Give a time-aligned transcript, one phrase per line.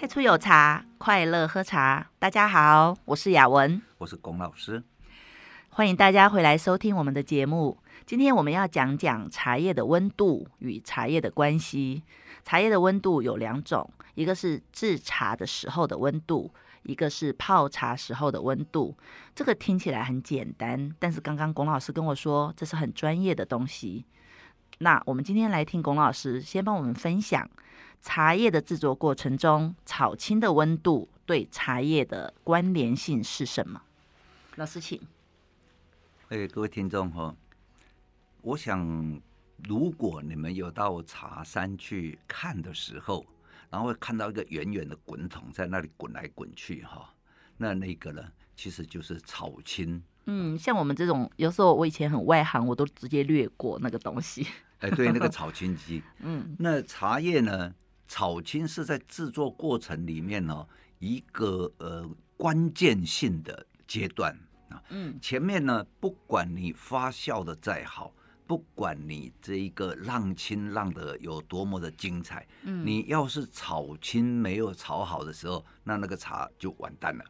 [0.00, 2.08] 太初有茶，快乐喝茶。
[2.20, 4.80] 大家好，我是雅文，我是龚老师，
[5.70, 7.76] 欢迎大家回来收听我们的节目。
[8.06, 12.04] 今天我们要讲讲茶叶的温度与茶叶的关系。
[12.44, 16.54] 茶叶的温度有两种，一个是制茶的时候的温度，
[16.84, 18.96] 一个是泡茶时候的温度。
[19.34, 24.06] 这个听起来很简单，但是刚刚龚老师跟我说，这是很专业的东西。
[24.78, 27.50] 那我们今天来听龚老师先帮我们分享
[28.00, 33.82] 茶叶的制作过程中，炒青的温度对茶叶的关联性是什么？
[34.56, 35.00] 老师，请。
[36.28, 37.34] 哎，各位听众哈，
[38.42, 39.20] 我想
[39.64, 43.24] 如果你们有到茶山去看的时候，
[43.70, 47.14] 然后会看到一个圆圆的滚筒在那里滚来滚去哈，
[47.56, 48.22] 那那个呢，
[48.56, 50.02] 其实就是炒青。
[50.26, 54.46] 嗯，像我们这种，有时候我以前很外行，我都直接略过那个东西。
[54.80, 56.02] 哎，对，那个炒青机。
[56.20, 57.74] 嗯，那茶叶呢，
[58.08, 64.36] 炒青是在制作过程里面呢、哦、一个呃关键性的阶段
[64.70, 64.82] 啊。
[64.88, 68.12] 嗯，前面呢，不管你发酵的再好，
[68.46, 77.24] 不管你这一个浪青浪的有多么的精彩，嗯，你要是炒青没有炒好的时候，那那个茶就完蛋了。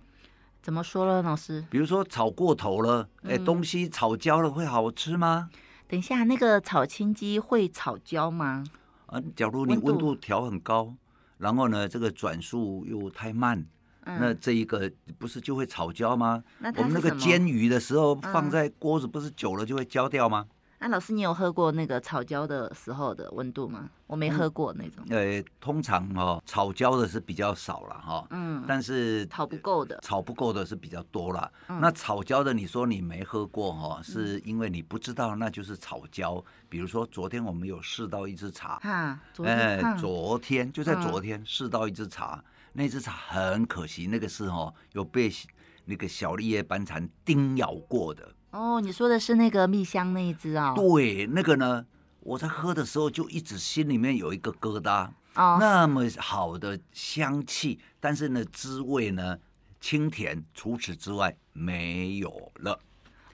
[0.62, 1.64] 怎么说呢，老师？
[1.70, 5.50] 比如说炒过头了，哎，东西炒焦了会好吃吗？
[5.86, 8.64] 等一下，那个炒青鸡会炒焦吗？
[9.08, 10.94] 啊，假如你温度调很高，
[11.38, 13.64] 然后呢，这个转速又太慢，
[14.04, 16.44] 嗯、那这一个不是就会炒焦吗？
[16.76, 20.46] 我们那个煎鱼的时候放在锅子，不是久了就会焦掉吗？
[20.80, 23.90] 那、啊、老师，你有喝过那个炒焦的时候的温度吗？
[24.06, 25.04] 我没喝过那种。
[25.10, 28.26] 呃、嗯，通常哦，炒焦的是比较少了哈。
[28.30, 28.64] 嗯。
[28.66, 31.50] 但是炒不够的，炒不够的是比较多了。
[31.66, 36.34] 嗯、那炒焦的，你说你没喝过哈，是因为你不知道那就是炒焦。
[36.36, 38.78] 嗯、比如说昨天我们有试到一支茶。
[38.78, 39.18] 哈。
[39.34, 39.58] 昨天。
[39.58, 45.28] 哎，昨天就在昨天试到一支茶，嗯、那支茶很可惜，那个是哦有被
[45.84, 48.32] 那个小绿叶斑蝉叮咬过的。
[48.50, 50.74] 哦，你说的是那个蜜香那一支啊？
[50.74, 51.84] 对，那个呢，
[52.20, 55.10] 我在喝的时候就一直心里面有一个疙瘩。
[55.34, 59.38] 哦，那么好的香气，但是呢，滋味呢
[59.80, 62.80] 清甜，除此之外没有了。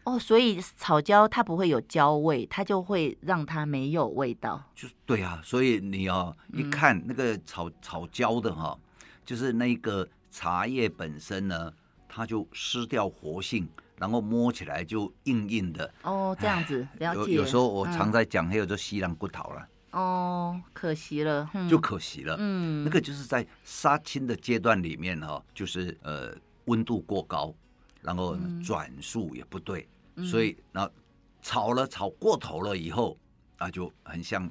[0.03, 4.63] 哦，所以炒焦它不会有焦味，它就会让它没有味道。
[4.75, 8.77] 就是对啊，所以你哦一看那个炒、嗯、炒焦的哈，
[9.25, 11.73] 就是那个茶叶本身呢，
[12.07, 13.67] 它就失掉活性。
[13.99, 17.21] 然后摸起来就硬硬的哦，这样子了解。
[17.21, 22.35] 有有时候我常在讲，还有就西兰骨头了哦，可惜了，就可惜了。
[22.39, 26.35] 嗯，那个就是在杀青的阶段里面哈，就是呃
[26.65, 27.55] 温度过高，
[28.01, 29.87] 然后转速也不对，
[30.29, 30.91] 所以然后
[31.41, 33.17] 炒了炒过头了以后，
[33.59, 34.51] 那就很像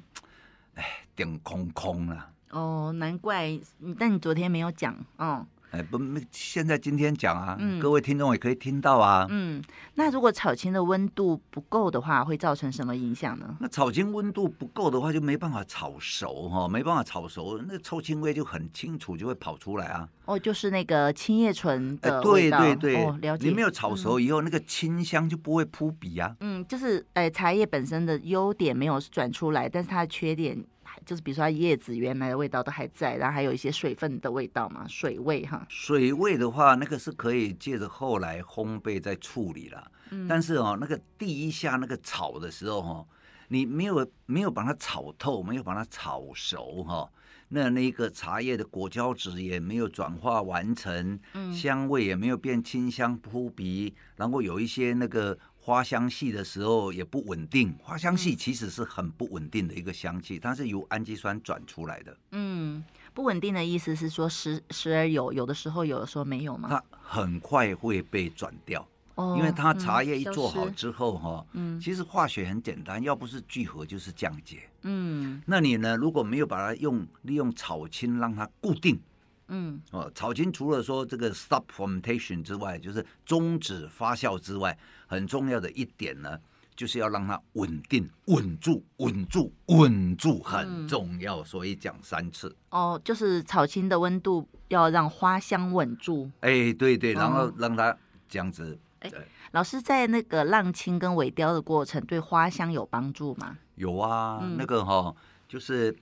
[0.74, 0.84] 哎
[1.14, 2.30] 顶空空了。
[2.50, 3.60] 哦，难怪，
[3.98, 5.46] 但你昨天没有讲哦。
[5.74, 5.98] 哎，不，
[6.30, 9.26] 现在今天讲啊，嗯、各位听众也可以听到啊。
[9.28, 9.60] 嗯，
[9.94, 13.56] 那如果炒青的温度不够的话，会造成什么影响呢？
[13.58, 20.08] 那炒青温度不够的话，就没办法炒熟哈，没办法炒熟，那臭青味就很清楚，就会跑出来啊。
[20.26, 22.22] 哦，就是那个青叶醇的。
[22.22, 23.48] 对对对，哦，了解。
[23.48, 26.36] 你没有炒熟以后，嗯、那个清香就不会扑鼻啊。
[26.38, 30.64] 嗯，就是哎，茶叶本身的优点没有转出来，但是它的缺点。
[31.04, 35.64] 就是比如说，它叶子原来的味道都还在，然后还有一些水分的味道嘛，水味哈。
[35.68, 39.90] 水味的话，那个是可以借着后来烘焙再处理了。
[40.10, 40.26] 嗯。
[40.28, 43.06] 但是哦，那个第一下那个炒的时候哈，
[43.48, 47.10] 你没有没有把它炒透，没有把它炒熟哈，
[47.48, 55.38] 那那个茶叶的果胶质也没有转化完成，嗯，香味也没有变清香扑鼻，然后有一些那个。
[55.64, 62.14] 花香系的时候也不稳定，花香系其实是很不稳定的一个香气，它是由氨基酸转出来的。
[62.32, 66.68] 嗯，不稳定的意思是说时时而有，有的时候有的时候没有吗？
[66.68, 74.68] 它很快会被转掉，哦、因为它茶叶一做好之后哈，嗯，其实化学很简单，要不是聚合就是降解。
[74.82, 75.96] 嗯，那你呢？
[75.96, 79.00] 如果没有把它用利用草青让它固定。
[79.48, 84.76] 嗯哦，草青除了说这个 stop fermentation 之外，就是终止发酵之外，
[85.06, 86.38] 很重要的一点呢，
[86.74, 92.54] 就是要让它稳定、稳住、稳住、稳住，很重要，嗯、所以讲三次。
[92.70, 96.30] 哦，就是草青的温度要让花香稳住。
[96.40, 97.96] 哎，对对，然后让它
[98.28, 98.78] 这样子。
[99.00, 103.58] 哎、嗯，老师在那个浪青跟萎凋的过程，对花香有帮助吗？
[103.74, 105.94] 有啊，嗯、那个哈、哦，就是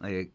[0.00, 0.28] 哎，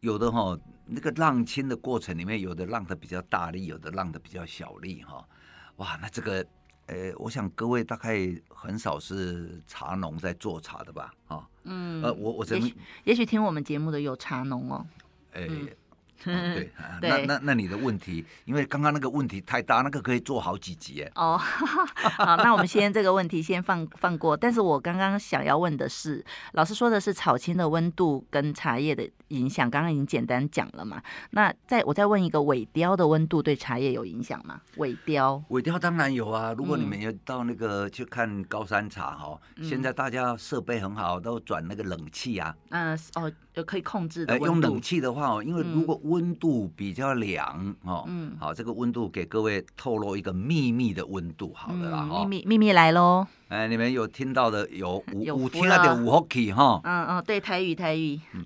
[0.00, 0.60] 有的哈、哦。
[0.88, 5.26] 那个浪清的过程里面，有的浪的比较大力，有的浪的比较小力，哈，
[5.78, 6.46] 哇，那这个，
[6.86, 12.70] 呃，我想各位大概很少是茶农在做茶的吧，哈，嗯，呃，我我怎么，
[13.02, 14.86] 也许听我们节目的有茶农哦，
[15.32, 15.48] 哎，
[16.24, 16.70] 对，
[17.00, 21.10] 那那那你的问题，因为刚刚那个问题太大，那个可以做好几集哎。
[21.14, 24.36] 哦， 好，那我们先这个问题先放放过。
[24.36, 31.00] 但是我刚刚想要问的是，老师说的是炒青的温度跟茶叶的影响，刚刚已经简单讲了嘛？
[31.30, 34.60] 那再我再问一个，尾雕的温度对茶叶有影响吗？
[34.76, 36.54] 尾雕，尾雕当然有啊。
[36.56, 42.54] 如果你们要到那个去看高山茶哈，嗯、现在大家设备很好，都转那个冷气啊。
[42.70, 44.46] 嗯，哦，就可以控制的温度。
[44.46, 53.26] 用冷气的话哦，因为如果温温度比较凉哦，嗯，好，这个温度给各位透露一个秘密的温度，好的啦，秘密秘密来喽！
[53.48, 58.44] 哎，你们有听到的有有有听到的有福气哈，嗯嗯，对，台语台语，嗯，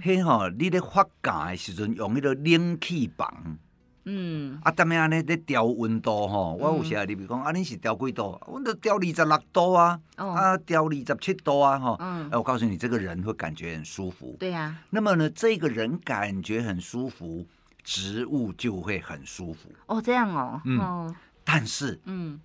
[0.00, 3.58] 嘿哈，你咧发假的时阵用迄个冷气房。
[4.04, 5.22] 嗯，啊，踮样呢？
[5.22, 8.36] 咧调温度吼，我有时啊，你比如讲，啊，你是调几度？
[8.46, 11.96] 我都调二十六度啊，啊，调二十七度啊，哈，
[12.30, 14.34] 哎，我告诉你，这个人会感觉很舒服。
[14.40, 14.76] 对呀。
[14.90, 17.46] 那么呢，这个人感觉很舒服，
[17.84, 19.68] 植物就会很舒服。
[19.86, 20.60] 哦，这样哦。
[20.64, 21.14] 嗯。
[21.44, 22.40] 但是，嗯，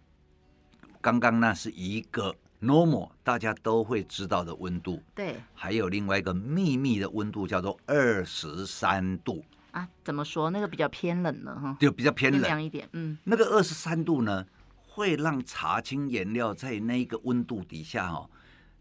[1.02, 5.02] 刚刚那是一个 normal 大家都会知道的温度。
[5.16, 5.36] 对。
[5.56, 9.44] 还有另外一个秘密的温度，叫做二十三度。
[9.78, 10.50] 啊，怎么说？
[10.50, 12.88] 那个比较偏冷了哈，就比较偏冷一点。
[12.94, 14.46] 嗯，那个二十三度呢，
[14.88, 18.30] 会让茶青颜料在那个温度底下哦，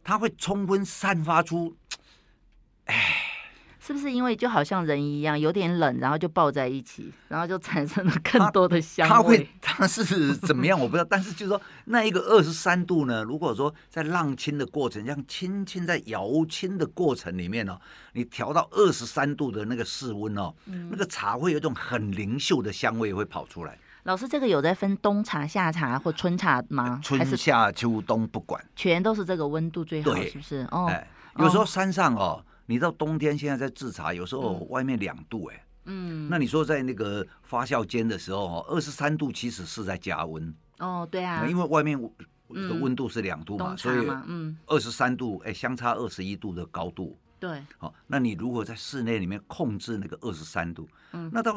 [0.03, 1.77] 它会充分散发出，
[2.87, 3.16] 哎。
[3.87, 9.49] 是不是因为就好像人一样，有点冷，然后就抱在一起，然后就产生了更多的香味？
[9.63, 10.77] 它，会，它是怎么样？
[10.77, 11.07] 我不知道。
[11.09, 13.23] 但是就是说，那一个二十三度呢？
[13.23, 17.79] 如果说在浪青的过程，像轻轻在摇青的过程里面哦，
[18.15, 23.79] 你调到二十三度的那个室温哦，嗯、那个茶会有一种很灵秀的香味会跑出来。
[24.03, 27.01] 老师，这个有在分冬茶、夏茶或春茶吗？
[27.05, 30.67] 春夏秋冬不管，全都是这个温度最好，是不是？
[30.73, 32.45] 哦，哎、有时候山上哦。
[32.67, 42.01] 你到冬天现在在制茶，有时候外面两度哎，嗯，那你说在那个发酵间的时候，二十三度其实是在加温哦，对啊，因为外面
[42.49, 51.57] 的温度是两度嘛，嗯、所以嗯，二十三度哎，相差二十一度的高度，对，好，那你如果在室内里面控制那个二十三度，嗯，那到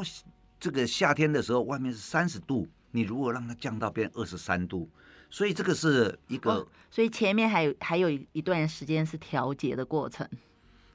[0.58, 4.88] 这个夏天的时候，外面是三十度，你如果让它降到变二十三度，
[5.28, 10.28] 所以这个是一个，哦、所以前面还有还有一段时间是调节的过程。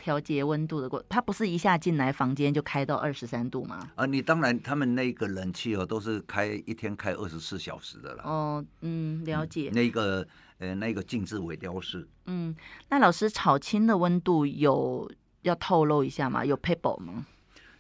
[0.06, 3.90] 调节温度的过，它不是一下进来房间就开到二十三度吗？
[3.96, 8.22] 啊，你当然，他们那个冷气哦，都是开一天开二十四小时的了。
[8.24, 9.72] 哦，嗯，了解。
[9.72, 10.28] 嗯、那个
[10.60, 12.08] 呃，那个静置尾雕室。
[12.28, 12.56] 嗯，
[12.88, 15.12] 那老师炒青的温度有
[15.42, 16.46] 要透露一下吗？
[16.46, 17.26] 有 paper 吗？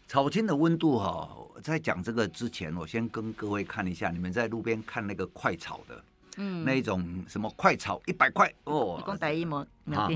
[0.07, 6.03] 炒青的温度哈、哦，在讲这个之前，我先跟各位看一下，你们在路边看那个快炒的。
[6.37, 9.65] 嗯，那一种什么快炒一百块哦，讲台语吗？
[9.93, 10.09] 啊，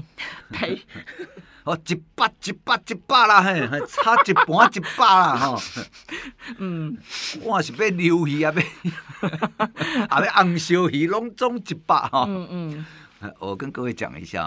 [1.64, 5.62] 哦，一百一百一百啦，嘿，差一半一百啦，吼。
[6.58, 6.98] 嗯，
[7.42, 9.30] 我是要溜鱼啊，要
[10.10, 12.26] 啊要红烧鱼，拢总一百哈。
[12.28, 12.86] 嗯
[13.22, 14.46] 嗯，我跟各位讲一下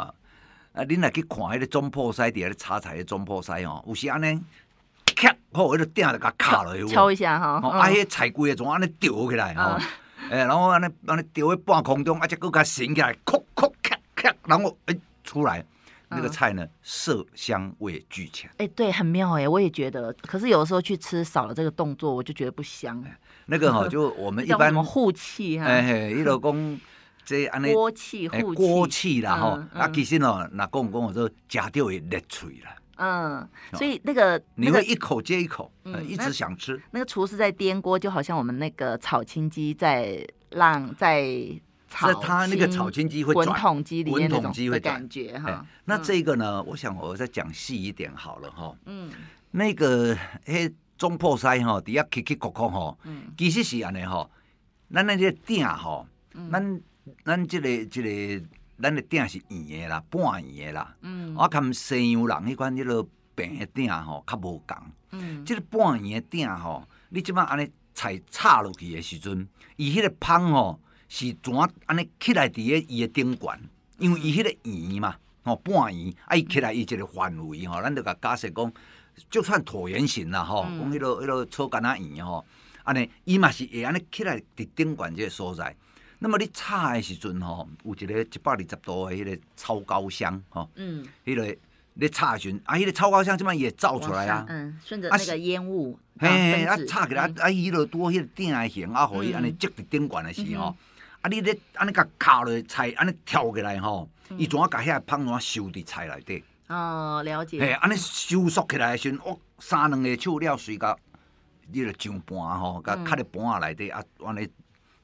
[0.73, 4.43] 啊，恁来去看迄个总铺师底下咧炒菜的总铺师哦，有时安尼，
[5.15, 9.79] 咔，好，迄个鼎就甲卡落去，敲一下哈，啊，迄菜柜也总安尼吊起来哈。
[10.31, 15.65] 哎，然后安尼安尼吊在半空中，啊，再搁佮升起来，咔咔咔咔，然后哎出来，
[16.09, 18.51] 那个菜呢色香味俱全。
[18.59, 20.13] 哎，对，很妙哎，我也觉得。
[20.23, 23.05] 可是有的时候去吃少了这个动作，我就觉得不香。
[23.47, 25.67] 那个哈，就我们 一般护气哈。
[25.67, 26.79] 哎，伊老公
[27.25, 29.69] 这安尼锅气护气，锅气啦哈。
[29.75, 32.75] 啊，其实哦，那讲讲我说吃掉会裂嘴啦。
[32.97, 36.81] 嗯，所以那个你会一口接一口，嗯，一直想吃。
[36.91, 41.27] 那个厨师在颠锅，就好像我们那个炒青鸡在让在
[41.89, 45.67] 炒，它那个炒青鸡会转，滚筒机里面滚筒机会感觉哈。
[45.87, 48.77] 那这个呢，我想我再讲细一点好了哈。
[48.87, 49.11] 嗯，
[49.51, 52.97] 那个嘿中破塞哈，底下磕磕扣扣哈，
[53.37, 54.29] 其实是安尼哈。
[54.93, 56.07] 咱那个鼎哈，
[56.51, 56.81] 咱
[57.25, 58.45] 咱这个这个。
[58.83, 60.95] 咱的鼎是圆的啦，半圆的啦。
[61.03, 64.77] 嗯，我看西洋人迄款迄落平的鼎吼，较无共。
[65.13, 71.55] 嗯，即个半圆的鼎吼，你即摆安尼菜插落去的时阵，伊迄个芳吼是怎
[71.87, 73.61] 安尼起来伫个伊的顶悬，
[73.99, 78.73] 因为伊迄个圆嘛，吼半圆，啊伊起来伊一个范围吼，咱就甲假设讲，
[79.31, 82.45] 就算椭圆形啦吼，讲迄、落迄、那个草干仔圆吼，
[82.83, 85.77] 安尼伊嘛是会安尼起来伫顶悬即个所在。
[86.23, 91.57] 那么你炒的时阵吼，有一个一百二十度的迄个超高箱吼，嗯，迄个
[91.95, 100.77] 你炒的时阵，啊，迄个超高箱即摆也造出来啊，嗯，顺着那个烟雾，嘿，啊，炒起来啊，伊落多迄个鼎的形啊，互伊安尼接伫顶悬的时吼，
[101.23, 106.45] 啊，你咧安尼甲敲落菜，安尼跳起来吼，伊怎啊甲遐香怎啊收伫菜内底？
[106.69, 107.59] 哦，了解。
[107.59, 110.97] 嘿，安尼收缩起来的时阵，哦，三两个手了随甲，
[111.73, 114.49] 你著上盘吼，甲卡咧盘仔内底啊，安尼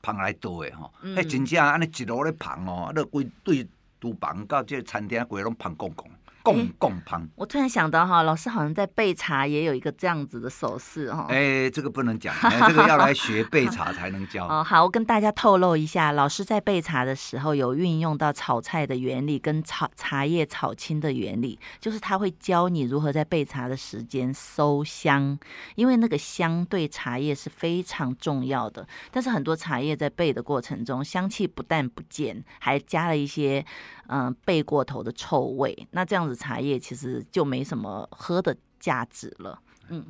[0.02, 3.67] 芳来倒的吼，迄真正安尼一路咧芳哦，啊，都规对
[4.00, 6.09] 厨房到即个餐厅规拢芳公公。
[6.42, 11.26] 共共旁，我突然想到哈，老师好像在备茶也有一个这样子的手势哈。
[11.28, 14.47] 哎，这个不能讲，哎，这个要来学备茶才能教。
[14.49, 25.38] 哦，好，我跟大家透露一下，老师在备茶的时候有运用到炒菜的原理跟炒茶叶炒青的原理，就是他会教你如何在备茶的时间收香，
[25.75, 28.87] 因为那个香对茶叶是非常重要的。
[29.11, 33.64] 但是很多茶叶在备的过程中，香气不但不见，还加了一些。
[34.11, 39.61] 嗯，备过头的臭味，那这样子茶叶其实就没什么喝的价值了。
[39.88, 40.07] 嗯，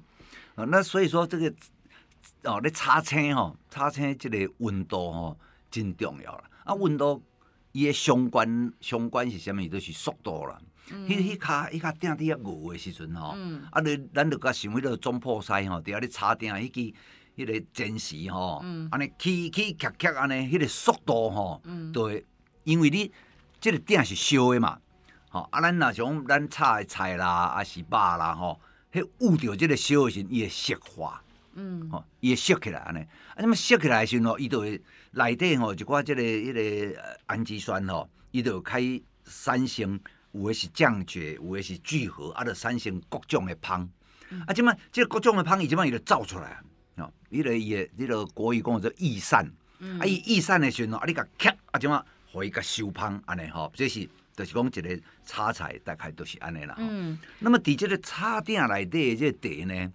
[0.54, 1.52] 啊，那所以说这个
[2.44, 5.38] 哦，你炒青哦，炒青这个温度吼
[5.70, 6.44] 真重要了。
[6.64, 7.22] 啊，温度
[7.72, 9.66] 伊的相关相关是啥物？
[9.66, 10.60] 就是速度啦。
[10.88, 13.34] 迄迄卡迄卡鼎伫遐饿的时阵吼，
[13.70, 16.94] 啊，你咱就甲想迄个总铺西吼，伫遐咧炒鼎，迄支
[17.36, 22.24] 迄个煎时吼，安尼起起夹夹安尼，迄个速度吼，对，
[22.64, 23.10] 因为你。
[23.60, 24.78] 这个鼎是烧的嘛，
[25.38, 25.60] 吼啊！
[25.60, 28.60] 咱若像咱炒的菜啦，啊是肉啦，吼，
[28.92, 31.22] 迄捂着即个烧的时，伊会熟化，
[31.54, 32.98] 嗯，吼，伊会熟起来安尼。
[32.98, 34.80] 啊，那么熟起来的时候，伊就会
[35.12, 36.52] 内底吼一寡这个迄
[36.92, 38.80] 个氨基酸吼，伊就开
[39.24, 39.98] 产生，
[40.32, 43.88] 有的是降解，有的是聚合，啊，就产生各种的芳。
[44.30, 46.60] 嗯、啊，即嘛，这个各种的芳，伊即嘛伊就造出来，
[46.96, 52.04] 吼，伊个伊个，这个国语讲做易散，嗯、啊，伊易散的时吼，啊，你甲吸，啊，即嘛。
[52.30, 54.06] 互伊甲收芳安尼吼，这是
[54.38, 56.76] 就是讲一个炒菜大概都是安尼啦。
[56.78, 57.18] 嗯。
[57.40, 59.92] 那么伫这个炒鼎内底的这个茶呢，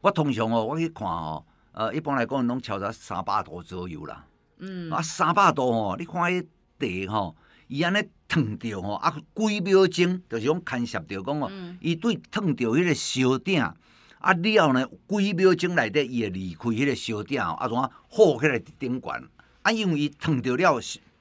[0.00, 4.24] 我通常哦，我去看哦，呃，一般来讲拢超在三百度左右啦。
[4.58, 4.88] 嗯。
[4.92, 7.36] 啊，三百度哦，你看迄茶吼，
[7.66, 11.50] 伊安尼烫着吼，啊，几秒钟就是讲牵涉着讲哦，
[11.80, 19.28] 伊、嗯、对烫着迄个烧鼎，啊了呢，几秒钟内底伊会离开迄个烧鼎，啊，怎啊火起来顶悬，
[19.62, 20.80] 啊，因为伊烫着了。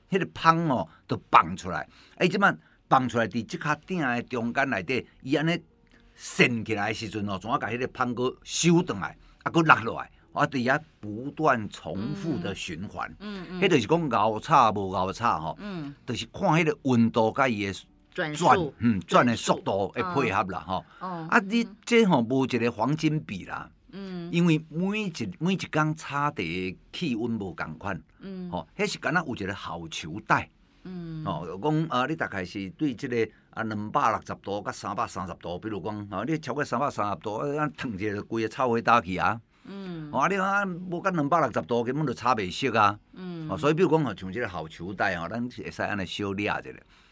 [0.09, 2.55] 迄个芳哦，都放出来，哎，即摆
[2.89, 5.59] 放出来伫即卡鼎的中间内底，伊安尼
[6.15, 17.73] 升起来的时阵哦，总要甲迄个芳阁收倒来，啊，佫落落来，我伫遐不断重复的循环，嗯嗯，迄就是讲熬炒无熬炒吼，嗯，就是看迄个温度甲伊的
[18.13, 23.69] 转，嗯，转的速度会配合啦，吼，哦，啊，你这吼无一个黄金比啦。
[23.95, 30.49] 嗯，因为每一每一工差的气温无共款，嗯，吼、哦，迄是敢若有一个好球带，
[30.83, 46.59] 嗯，哦，讲啊，你大概是对即、个啊两百六十度甲三百三十度，比如讲，啊，你超过三百三十度，啊，烫一个规个炒伙打去啊，嗯，啊，你啊无甲两百六十度，根本就炒袂熟啊，嗯，哦，所以比如讲吼，像即个好球带吼，咱是会使安尼小掠一下，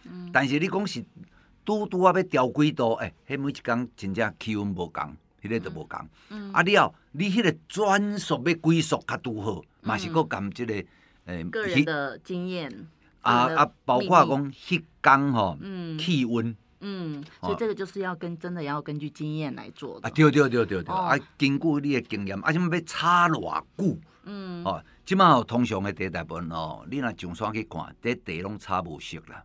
[0.06, 1.06] 嗯，但是你讲是
[1.64, 5.16] 拄拄啊要调几度，诶、迄每一工真正气温无共。
[5.42, 10.88] 迄个都无共，嗯、啊了，你迄个转速要几速较拄好，嘛、嗯、是搁含即个诶，
[11.26, 12.72] 欸、个人的经验
[13.22, 15.58] 啊啊，包括讲迄工吼，
[16.00, 20.08] 气温，嗯，所以这个就是要跟真的要根据经验来做的。
[20.08, 23.98] 啊，对对对对对，哦、啊，根据你的经验，啊，什么要差偌久？
[24.26, 29.44] 嗯，哦，即马吼通常的茶大部分哦，你若上山去看，这地拢差无色啦。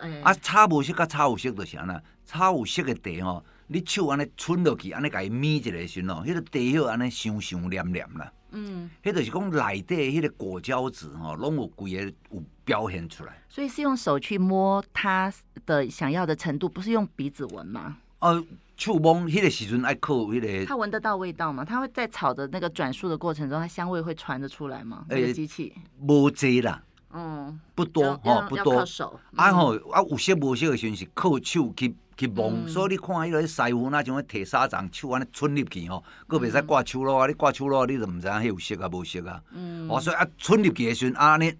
[0.00, 3.44] 欸、啊，差无色甲差有色就是安那，差有色的地吼。
[3.66, 8.30] 你手安尼伸落去，安尼甲伊抿一下时阵哦，迄个茶叶安尼香香黏黏啦。
[8.50, 13.32] 嗯，迄就是讲内底迄个果胶质吼，拢有规个有表现出来。
[13.48, 15.32] 所以是用手去摸它
[15.66, 17.96] 的想要的程度，不是用鼻子闻吗？
[18.20, 18.44] 呃，
[18.76, 20.66] 手摸迄个时阵爱靠迄个。
[20.66, 21.64] 它闻得到味道吗？
[21.64, 25.04] 它会在炒的那个转速的过程中，它香味会传得出来吗？
[25.08, 25.72] 那个机器？
[26.00, 26.80] 无济啦，
[27.12, 28.76] 嗯，不多吼，不多。
[28.76, 29.18] 靠手。
[29.34, 31.96] 啊吼，啊有些无些的时阵是靠手去。
[32.16, 39.42] 去摸，嗯、所以你看迄个师傅那种摕沙掌手安尼伸入去吼，佫袂使挂手咯啊，你挂手咯，你就毋知影迄有色啊无色啊。
[39.52, 39.88] 嗯。
[39.88, 41.52] 哦，所以啊，伸入去的时阵啊，安尼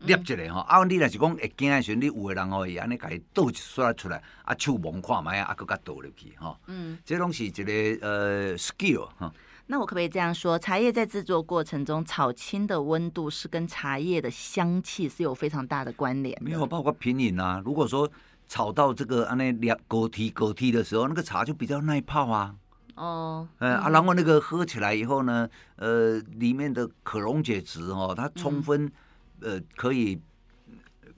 [0.00, 6.56] 捏一下吼，啊，你若是讲会惊的时阵，你有个人吼，伊安尼家己倒一刷出来，啊，手摸看觅啊，啊，佫甲倒入去吼。
[6.66, 6.98] 嗯。
[7.04, 9.32] 这拢是一个呃 skill 哈。
[9.66, 16.36] 那我可不可以这样说，茶叶在制作过程中炒青的温度是跟茶叶的香气是有非常大的关联？
[16.42, 17.62] 没有，包括品饮啊。
[17.64, 18.10] 如果说
[18.50, 22.56] 炒到这个啊那两狗蹄狗蹄的时候，那个茶就比较耐泡啊。
[22.96, 28.90] 哦，嗯、啊，然后那个喝起来以后呢，呃，里面的可溶解质哦，它充分
[29.40, 30.20] 呃可以。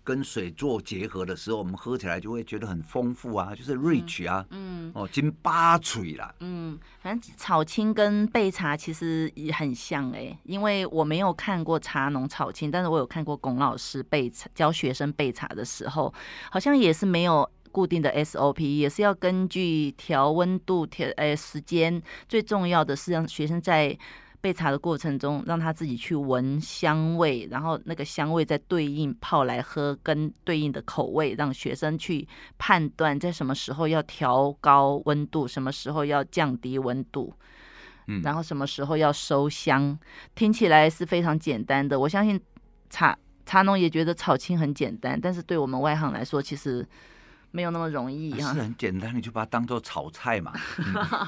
[0.04, 16.12] 跟水做结合的时候，我们喝起来就会觉得很丰富啊，就是 rich 啊，嗯，嗯哦，真巴脆啦，嗯，反正炒青跟备茶其实也很像哎、因为我没有看过茶农炒青，但是我有看过龚老师备茶教学生备茶的时候，
[16.50, 22.02] 好像也是没有固定的 SOP，也是要根据调温度、调诶时间。
[22.28, 23.96] 最重要的是让学生在
[24.42, 37.32] 备茶的过程中，让他自己去闻香味，然后那个香味再对应泡来喝，跟对应的口味，让学生去判断在什么时候要调高温度，什么时候要降低温度，
[38.08, 39.98] 嗯，然后什么时候要收香。
[40.34, 42.38] 听起来是非常简单的，我相信
[42.90, 46.86] 茶茶农也觉得炒青很简单，但是对我们外行来说，其实。
[47.52, 50.52] 没有那么容易哈，是很简单，你就把它当做炒菜嘛。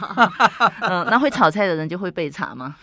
[0.83, 2.75] 嗯，那会炒菜的人就会备茶吗？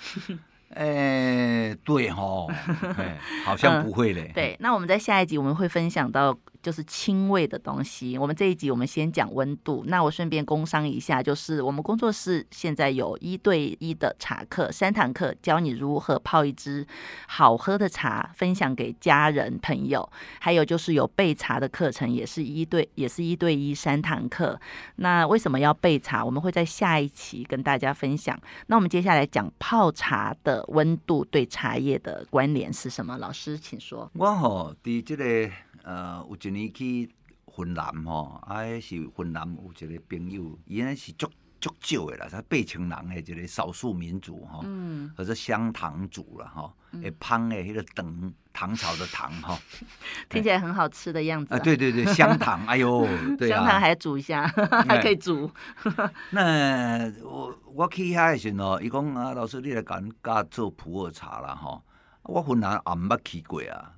[0.73, 2.47] 哎， 对哈，
[2.97, 4.31] 哎，好像不会嘞。
[4.31, 6.37] 嗯，对，那我们在下一集我们会分享到。
[6.61, 8.17] 就是轻味的东西。
[8.17, 9.83] 我们这一集我们先讲温度。
[9.87, 16.85] 那我顺便工商一下，就是我们工作室现在有一对一的茶课，三堂课教你如何泡一支
[17.27, 20.07] 好喝的茶，分享给家人朋友。
[20.39, 24.59] 还有就是有备茶的课程，也是一对，也是一对一三堂课。
[24.97, 26.23] 那为什么要备茶？
[26.23, 28.39] 我们会在下一期跟大家分享。
[28.67, 33.17] 那我们接下来讲泡茶的温度对茶叶的关联是什么？
[33.17, 34.09] 老师，请说。
[34.13, 35.49] 我吼，对这个。
[35.83, 37.09] 呃，有一年去
[37.57, 49.57] 云南吼，啊，是云南有一个朋友，伊那是足足少的啦，他八千人的一个少数民族吼，嗯，或者湘塘族啦吼，会芳的迄个糖，唐朝的糖吼，
[50.29, 53.05] 听起来很好吃的样子啊，啊对对对，香糖， 哎呦，
[53.37, 54.47] 对啊，湘塘还煮一下，
[54.87, 55.51] 还可以煮。
[56.31, 61.83] 那我我去遐的时候，伊讲啊，老师你来讲教做普洱茶啦吼，
[62.23, 63.93] 我云南也毋捌去过啊。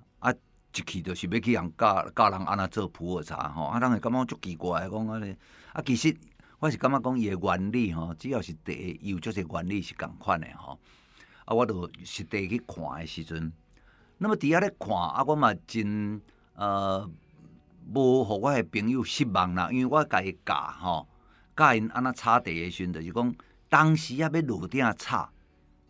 [0.75, 5.35] 一去就是要去人教教人安怎做普洱茶吼，啊，人会感觉足奇怪，讲安尼。
[5.71, 6.15] 啊，其实
[6.59, 10.79] 我是感觉讲伊诶原理吼，只要是茶，有足侪原理是共款诶吼。
[11.45, 13.53] 啊，我著实地去看诶时阵，
[14.17, 16.19] 那么伫遐咧看，啊，我嘛真
[16.55, 17.07] 呃
[17.93, 21.07] 无互我诶朋友失望啦，因为我家己教吼，
[21.55, 23.35] 教因安怎炒茶诶时阵，就是讲
[23.69, 25.29] 当时啊要落鼎炒。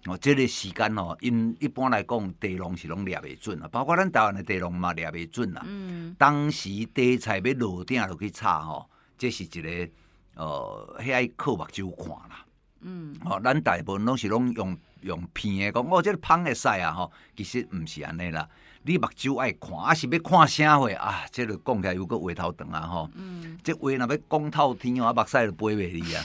[0.06, 5.64] 哦，这个时间哦，因一般来讲，地农是拢掠袂准啊，包括咱台湾的地农嘛，掠袂准啊。
[5.66, 6.14] 嗯。
[6.20, 9.90] 当时地菜要落鼎落去炒吼，这是一个
[10.36, 12.46] 呃，迄爱靠目睭看啦。
[12.82, 13.16] 嗯。
[13.24, 18.46] 哦，咱大部分拢是拢用用片的讲，哦，这个芳会使啊吼，其实毋是安尼啦。
[18.82, 21.24] 你目睭爱看，啊是要看啥货啊？
[21.32, 23.10] 即个讲起来又个话头长啊吼。
[23.16, 23.58] 嗯。
[23.64, 26.24] 即话若要讲透天哦，啊目屎就飞袂离啊。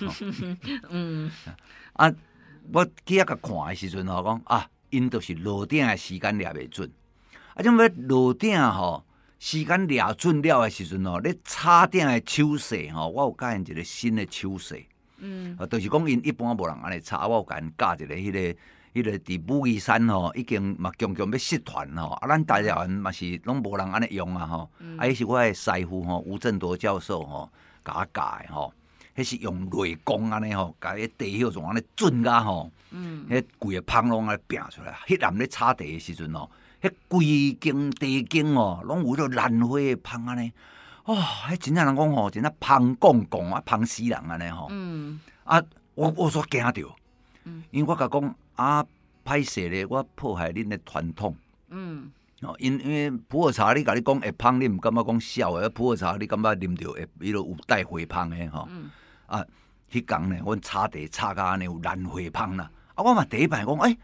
[0.91, 1.31] 嗯。
[1.95, 2.12] 啊。
[2.72, 6.90] 我去遐甲看诶时阵吼，讲啊，因都是落鼎诶时间抓袂准，
[7.54, 9.04] 啊，种要落鼎吼，
[9.38, 14.85] 时间抓准了诶时阵吼，咧炒鼎诶手势吼，我有教因一个新诶手势，
[15.18, 18.59] 嗯，啊，着是讲因一般无人安尼炒，我有甲因教一个迄、那个
[18.94, 27.50] 迄、个伫武夷山吼，已经嘛强强要失传吼，啊，咱大家嘛是拢无人安尼用啊吼，嗯、啊，迄是我诶师傅吼，吴振铎教授吼，
[27.85, 28.72] 甲我教诶吼。
[29.18, 32.70] 迄是用雷公安尼吼，甲迄地迄种安尼准甲吼，
[33.28, 34.96] 迄规个芳拢安尼拼出来。
[35.09, 36.48] 迄暗咧炒茶诶时阵哦，
[36.81, 40.52] 迄规间茶间哦，拢有迄个兰花诶芳安尼。
[41.02, 41.16] 哦，
[41.48, 44.68] 迄真正人讲吼，真正芳公公啊，芳死人安尼吼。
[44.70, 45.18] 嗯。
[45.42, 45.61] 啊，
[45.94, 46.94] 我我煞惊着，
[47.72, 48.87] 因为我甲讲啊，
[49.24, 51.35] 歹势咧，我破坏恁诶传统。
[51.70, 52.12] 嗯。
[52.42, 55.68] 哦，因因为普洱茶，你甲你讲会芳，你毋感觉讲笑诶。
[55.70, 58.68] 普洱茶，你感觉啉着会伊个有带回芳诶吼。
[58.70, 58.88] 嗯。
[59.29, 59.47] 啊，
[59.93, 62.69] 迄工呢，阮炒茶炒甲安尼有兰花芳啦。
[62.95, 63.99] 啊，我嘛第一摆讲，哎、欸，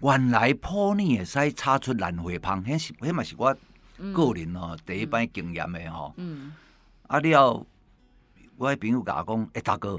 [0.00, 3.54] 原来普洱会使炒出兰花芳，迄是迄嘛是我
[3.96, 6.14] 个人哦、喔嗯、第一摆经验的吼、喔。
[6.18, 6.52] 嗯。
[7.06, 7.66] 啊了，
[8.56, 9.98] 我迄朋友甲我讲，哎、欸，大哥，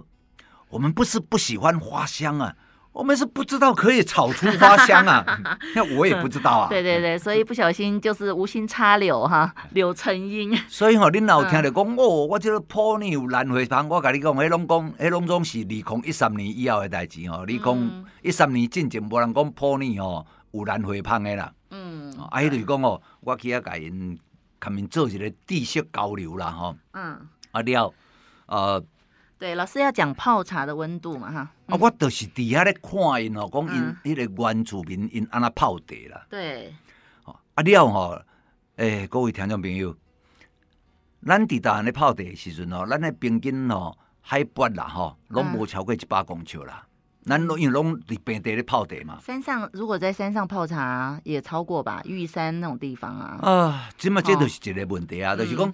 [0.69, 2.55] 我们不是不喜欢花香啊。
[2.95, 5.41] 我们是不知道可以炒出花香啊，
[5.75, 6.69] 那我也不知道啊。
[6.69, 10.57] 对对对，所以不小心就是无心插柳哈，柳成荫。
[10.69, 17.39] 所以吼，恁老听着讲哦，我这个普洱有兰花香，我甲你讲，迄拢讲，迄拢总是二零一三年以后的代志吼。
[17.39, 21.51] 二零一三年进前无人讲普洱吼有兰花芳的啦。
[21.71, 22.09] 嗯。
[22.13, 24.17] 啊，迄就是讲哦，我去遐甲因，
[24.57, 26.73] 他们做一个知识交流啦吼。
[26.93, 27.27] 嗯。
[27.51, 27.93] 啊了，
[28.45, 28.81] 呃。
[29.37, 31.51] 对，老师要讲泡茶的温度嘛，哈。
[31.67, 36.25] 啊，我就是底下咧看因哦，讲因迄个原住民因安那泡茶啦。
[36.29, 36.73] 对。
[37.25, 38.21] 啊了吼，
[38.77, 39.95] 诶，各位听众朋友，
[41.25, 46.85] 咱伫台湾咧泡茶时阵哦，咱的平均哦海拔啦吼，拢无超过一百公尺啦。
[47.25, 49.19] 咱拢因为拢伫平地咧泡茶嘛。
[49.21, 53.39] 山上如果在山上泡茶也超过吧，玉山那种地方啊。
[53.41, 55.73] 啊，即嘛这就是一个问题啊，哦、就是讲。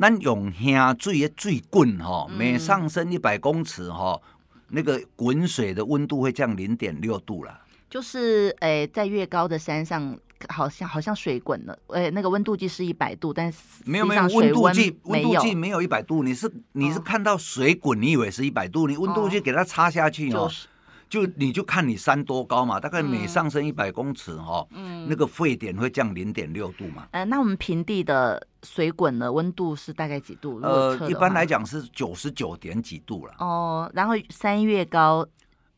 [0.00, 4.20] 咱用下水的水滚哈，每上升一百公尺哈，
[4.68, 7.60] 那个滚水的温度会降零点六度了。
[7.90, 10.16] 就是诶，在越高的山上
[10.48, 20.44] 好像好像水滚了，哎，那个温度计是一百度，但是没有没有温度计，温度计没有一百度，你是你是看到水滚，你以为是一百度，你温度计给它插下去哦。
[20.44, 20.68] 就是
[21.08, 27.08] 就你就看你山多高嘛，大概每上升一百公尺哈，嗯，那个沸点会降零点六度嘛。
[27.12, 30.60] 呃，那我们平地的水滚的温度是大概几度？
[30.62, 33.34] 呃，一般来讲是九十九点几度了。
[33.38, 35.26] 哦，然后山越高，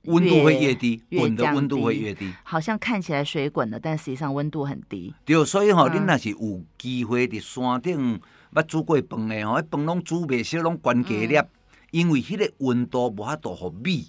[0.07, 2.33] 温度会越低，滚的温度会越低。
[2.43, 5.15] 好像看起来水滚了，但实际上温度很低。
[5.25, 8.21] 对，所以哈，你那是有机会的山顶
[8.53, 11.39] 把煮过饭的哦，饭拢煮不熟，拢关给粒，
[11.93, 14.09] 因为迄个温度无法度互米。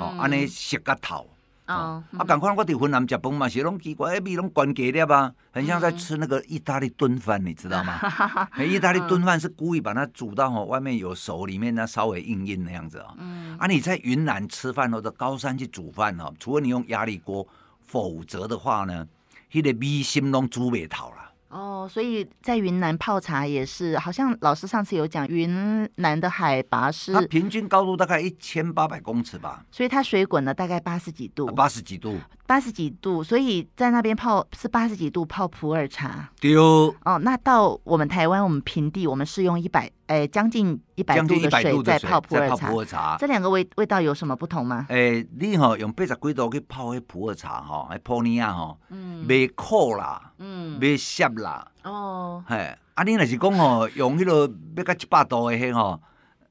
[0.00, 1.28] 哦，安尼熟个头，
[1.66, 8.00] 哦，啊，赶快我伫云南食饭嘛，是拢奇怪，味拢关给粒啊，很像在吃那个意大利炖饭，你知道吗？
[8.58, 13.14] 意大利炖饭是故意把它煮到哦，外面有熟，里面呢稍微硬硬那样子啊。
[13.18, 17.46] 嗯，啊，你在云南吃饭或者高山去煮饭哦，除了你用压力锅，
[17.86, 19.06] 否则的话呢，
[19.52, 21.29] 迄个米心拢煮袂透啦。
[21.50, 32.16] 哦，所以在云南泡茶也是，好像老师上次有讲，云南的海拔是它平均高度大概一千八百公尺吧，所以它水滚了大概八十几度，八十几度，
[32.50, 36.28] 八十几度，所以在那边泡是八十几度泡普洱茶。
[36.40, 39.88] 对哦，哦，那到我们台湾，我们平地，我们是用一百。
[40.08, 44.84] 哎，将近一百度的水在泡普洱茶，这两个味味道有什么不同吗？
[44.88, 56.00] 哎，你哈用八十几度去泡迄普洱茶哈，还普洱啊哈，嗯，袂苦啦，嗯，袂涩啦，哦，嘿，啊，你若是讲哦，用迄个要到一百度的迄吼。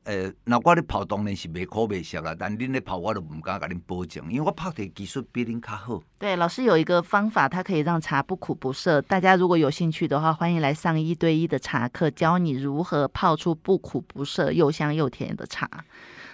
[0.09, 6.01] 呃，那我咧泡当然是袂苦袂涩啦，但恁咧泡我都唔敢甲恁保证，因为我泡的技术比恁较好。
[6.17, 8.99] 对，老师有一个方法，它可以让茶不苦不涩。
[9.03, 15.69] 大家如果有兴趣的话，欢迎来上一对一的茶课，教你如何泡出不苦不涩、又香又甜的茶。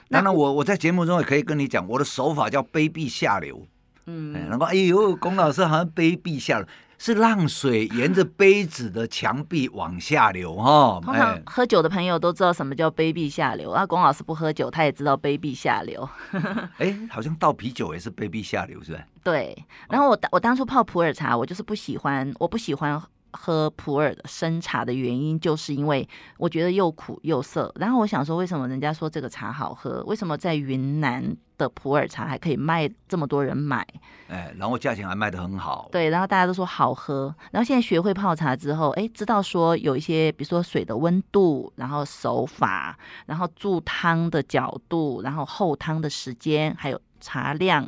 [0.07, 3.67] 当然我，我我在节目中也可以跟你讲，我的手法叫卑鄙下流。
[4.05, 6.67] 嗯，然后哎呦，龚老师好像卑鄙下流。
[6.97, 10.99] 是让水沿着杯子的墙壁往下流 哈。
[11.03, 13.71] 通常喝酒的朋友都知道什么叫杯壁下流。
[13.71, 16.07] 啊，龚老师不喝酒，他也知道杯壁下流。
[16.77, 18.99] 哎，好像倒啤酒也是杯壁下流，是吧？
[19.23, 19.57] 对。
[19.89, 27.73] 然后我我当初泡普洱茶，我就是不喜欢，我不喜欢喝普洱的生茶的原因，就是因为我觉得又苦又涩。
[27.77, 30.01] 然后我想说，为什么人家说这个茶好喝？
[30.05, 33.85] 为什么在云南的普洱茶还可以卖这么多人买？
[34.27, 35.87] 哎，然后价钱还卖得很好。
[35.91, 37.33] 对，然后大家都说好喝。
[37.51, 47.87] 然后现在学会泡茶之后，哎，知道说有一些，比如说水的温度，然后手法，然后注汤的角度，然后后汤的时间，还有茶量，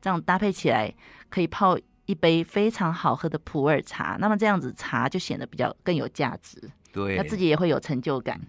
[0.00, 0.94] 这样搭配起来
[1.28, 4.16] 可以泡一杯非常好喝的普洱茶。
[4.20, 6.62] 那么这样子茶就显得比较更有价值。
[6.92, 8.40] 对，那自己也会有成就感。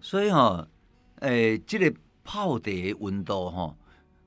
[0.00, 0.68] 所以哈、哦，
[1.18, 3.76] 哎，这个泡的温度哈、哦。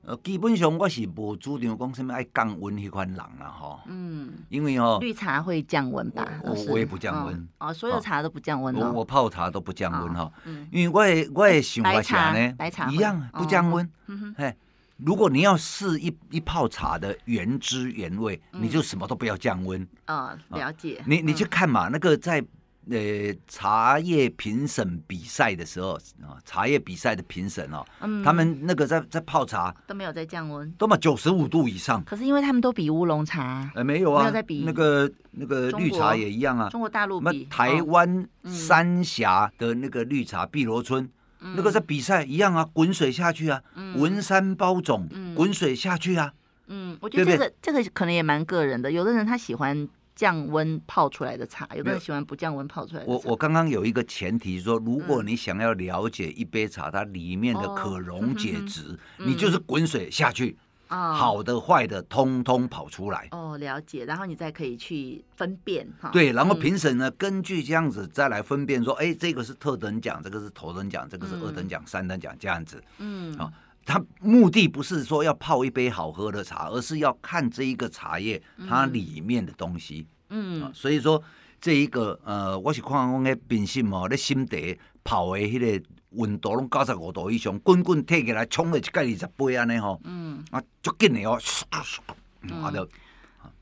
[0.06, 3.80] 呃，基本上我是无主张讲什么爱降温迄款人啦，吼。
[3.86, 4.34] 嗯。
[4.48, 6.24] 因为吼，绿茶会降温吧？
[6.44, 7.48] 我我也不降温。
[7.58, 8.92] 哦，所有茶都不降温哦。
[8.92, 10.32] 我我泡茶都不降温哈。
[10.44, 10.68] 嗯。
[10.70, 13.90] 因为我的我的想法是呢，白茶一样不降温。
[14.06, 14.34] 嗯哼。
[14.38, 14.56] 嘿，
[14.98, 19.84] 如果你要试一一泡茶的原汁原味，你就什么都不要降温。
[20.04, 21.02] 啊，了解。
[21.04, 22.40] 你你去看嘛，那个在。
[22.88, 32.00] 呃，茶叶评审比赛的时候啊，茶叶比赛的评审哦，嗯、他们那个在在泡茶都没有在降温，都嘛九十五度以上。
[32.04, 36.68] 可是因为他们都比乌龙茶，呃，没有啊，没有在比那个那个绿茶也一样啊。
[36.68, 46.32] 中国大陆比台湾三峡的那个绿茶碧螺春，嗯、那个在比赛一样啊，滚水下去啊，嗯、文山包种，滚水下去啊。
[46.68, 49.88] 嗯，我觉得这个这个可能也蛮个人的，有的人他喜欢。
[50.16, 53.12] 降温泡出来的茶，有的人喜欢不降温泡出来的茶。
[53.12, 60.56] 我我刚刚有一个前提说，如果你想要了解一杯茶它里面的可溶解值，你就是滚水下去，
[60.88, 63.28] 哦、好的坏的通通跑出来。
[63.32, 66.08] 哦，了解，然后你再可以去分辨哈。
[66.10, 72.82] 对，然后评审呢，嗯、根据这样子再来分辨说，哎，这个是特等奖，这个是头等奖，这个是二等奖、嗯、三等奖这样子。
[72.98, 73.52] 嗯，啊。
[73.86, 80.04] 它目的不是说要泡一杯好喝的茶，而是要看这一个茶叶它里面的东西。
[80.30, 81.22] 嗯，啊、所以说
[81.60, 90.00] 这一个呃，我是看讲个冰心哦，咧心底泡的迄个温度拢九十五度以上，滚滚退起来冲了一盖二十杯安尼吼。
[90.02, 91.38] 嗯，啊，足紧的哦，
[91.70, 92.88] 啊就，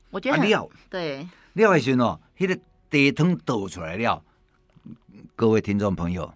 [0.09, 4.23] 我觉得料对料的时候，迄个茶汤倒出来了，
[5.35, 6.33] 各位听众朋友。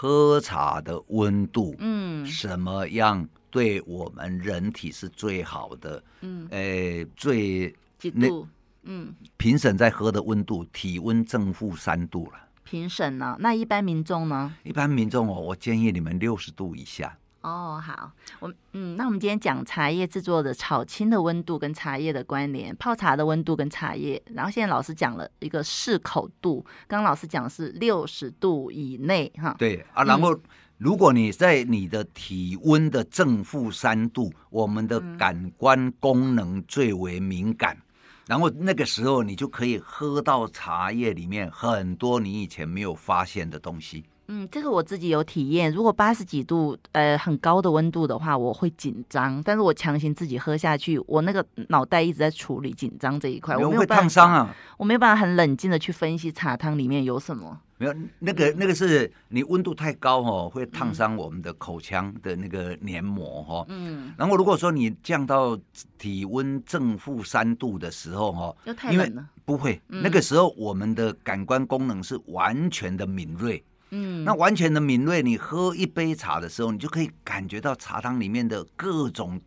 [0.00, 6.00] 喝茶的温度，嗯，什么样对我们人体是最好的？
[6.20, 8.46] 嗯，诶、欸，最几度？
[8.84, 12.38] 嗯，评审在喝的温度，体温正负三度了。
[12.62, 13.36] 评审呢？
[13.40, 14.54] 那一般民众呢？
[14.62, 17.18] 一般民众哦，我建议你们六十度以下。
[17.40, 29.54] 哦，好，我嗯，那我们今天讲茶叶制作的炒青的温度跟茶叶的关联，泡茶的温度跟茶叶，然后现在老师讲了一个适口度，刚刚老师讲的是六十度以内哈。
[29.56, 30.36] 对啊，然后
[30.78, 37.82] 如果你在你的体温的正负三度，我们的感官功能最为敏感，嗯、
[38.26, 44.04] 然后那个时候你就可以喝到茶叶里面很多你以前没有发现的东西。
[44.28, 45.72] 嗯，这个我自己有体验。
[45.72, 49.42] 如果八十几度，呃，很高的温度的话，我会紧张。
[49.42, 54.54] 但是我强行自己喝下去，我那个脑袋一直在处理紧张这一块，我没有办法，会烫伤啊！
[54.76, 57.58] 我没有办法很冷静的去分析茶汤里面有什么。
[57.78, 63.64] 没有，那个那个是你温度太高哦，会烫伤我们的口腔的那个黏膜哈。
[63.68, 64.12] 嗯。
[64.18, 65.58] 然后如果说你降到
[65.96, 69.26] 体温正负三度的时候哈，又太冷了。
[69.46, 73.64] 不会，那个时候我们的感官功能是完全的敏锐。
[73.90, 79.40] 嗯，那完全的敏锐，你喝一杯茶的时候，你就可以感觉到茶汤里面的各种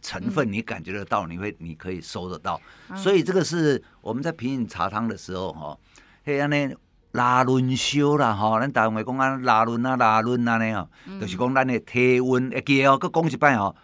[0.00, 2.60] 成分，你感觉得到，你会你可以收得到。
[2.88, 5.78] 嗯、所以这个是我们在品饮茶汤的时候，哈，
[6.24, 6.74] 嘿，安尼
[7.12, 10.88] 拉轮修啦，哈，咱台湾话讲啊，拉轮啊，拉轮啊，呢，哦，
[11.20, 13.74] 就是讲咱的体温，会记哦，搁讲一摆哦，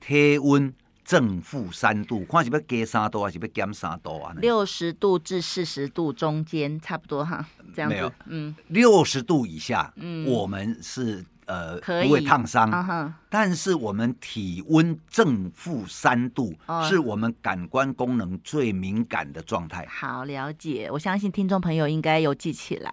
[0.00, 0.72] 体温。
[1.08, 4.34] 正负三度，看是要加三度还是要减三度啊？
[4.36, 7.96] 六十度至四十度中间，差不多哈，这样子。
[7.96, 11.24] 没有，嗯，六十度以下，嗯，我们是。
[11.48, 19.86] 呃，可以不会烫伤，啊、但是我们体温正负三度，哦、是我们感官功能最敏感的状态。
[19.88, 22.92] 好，了解，我相信听众朋友应该有记起来。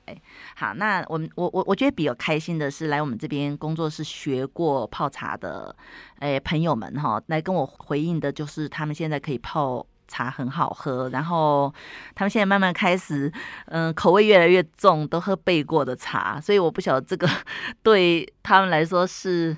[0.56, 5.76] 好，那我们我我我觉得比较开心的是，来我们这边工作室学过泡茶的，
[6.20, 9.86] 诶朋友们哈，来跟我回应的就是他们现在可以泡。
[10.08, 11.74] 茶很好喝，然后
[12.14, 13.32] 他们现在慢慢开始，
[13.66, 17.28] 嗯，口味越来越重，都喝焙过的茶，所以我不晓得这个
[17.84, 19.56] 对他们来说是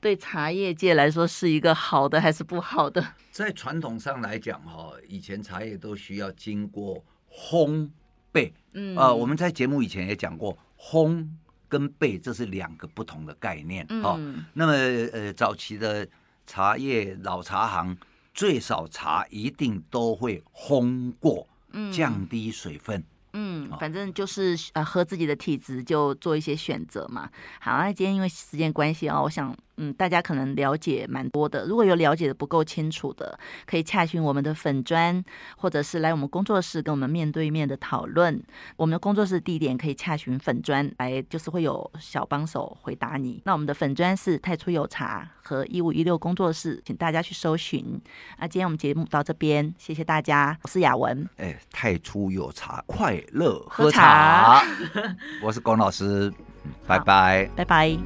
[0.00, 3.04] 对茶叶界来说是一个好的还是不好的。
[3.30, 7.88] 在传统上来讲，哈，以前茶叶都需要经过烘
[8.32, 11.26] 焙，嗯，呃，我们在节目以前也讲过，烘
[11.68, 14.72] 跟焙这是两个不同的概念，哦，嗯，那么
[15.12, 16.06] 呃，早期的
[16.46, 17.96] 茶叶老茶行。
[18.36, 21.48] 最少茶一定都会烘过，
[21.90, 23.02] 降低水分。
[23.32, 27.30] 嗯，反正就是呃，喝自己的体质就做一些选择嘛。
[27.60, 31.66] 好，那今天因为时间关系哦，我想嗯，大家可能了解蛮多的。
[31.66, 35.22] 如果有了解的不够清楚的，可以洽询我们的粉砖，
[35.56, 38.42] 或者是来我们工作室跟我们面对面的讨论。
[38.76, 43.42] 我们的工作室地点可以洽询粉砖来，就是会有小帮手回答你。
[43.44, 48.00] 那我们的粉砖是太初有茶和一五一六工作室，请大家去搜寻。
[48.38, 51.28] 那今天我们节目到这边，谢谢大家，我是雅文。
[51.36, 54.60] 哎，太初有茶，快乐喝茶。
[54.60, 56.32] 喝茶 我是龚老师，
[56.86, 57.96] 拜拜，拜拜。